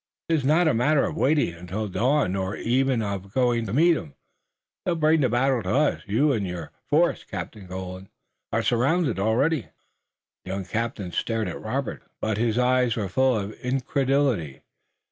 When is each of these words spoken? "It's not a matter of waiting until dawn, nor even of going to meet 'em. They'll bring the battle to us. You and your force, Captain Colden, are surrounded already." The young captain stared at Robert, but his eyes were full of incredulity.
"It's 0.29 0.43
not 0.43 0.67
a 0.67 0.73
matter 0.73 1.05
of 1.05 1.15
waiting 1.15 1.53
until 1.53 1.87
dawn, 1.87 2.31
nor 2.31 2.55
even 2.55 3.03
of 3.03 3.31
going 3.35 3.67
to 3.67 3.73
meet 3.73 3.95
'em. 3.95 4.15
They'll 4.83 4.95
bring 4.95 5.21
the 5.21 5.29
battle 5.29 5.61
to 5.61 5.69
us. 5.75 6.01
You 6.07 6.31
and 6.31 6.47
your 6.47 6.71
force, 6.89 7.23
Captain 7.23 7.67
Colden, 7.67 8.09
are 8.51 8.63
surrounded 8.63 9.19
already." 9.19 9.67
The 10.43 10.49
young 10.53 10.65
captain 10.65 11.11
stared 11.11 11.47
at 11.47 11.61
Robert, 11.61 12.01
but 12.19 12.39
his 12.39 12.57
eyes 12.57 12.95
were 12.95 13.09
full 13.09 13.37
of 13.37 13.51
incredulity. 13.61 14.63